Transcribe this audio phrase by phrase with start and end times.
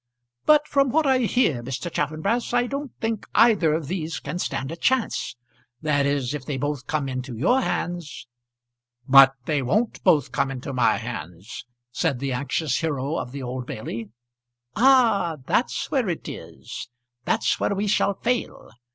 [0.47, 1.93] "But from what I hear, Mr.
[1.93, 5.35] Chaffanbrass, I don't think either of these can stand a chance;
[5.83, 8.25] that is, if they both come into your hands."
[9.07, 13.67] "But they won't both come into my hands," said the anxious hero of the Old
[13.67, 14.09] Bailey.
[14.75, 15.35] "Ah!
[15.45, 16.89] that's where it is.
[17.25, 18.71] That's where we shall fail.
[18.71, 18.79] Mr.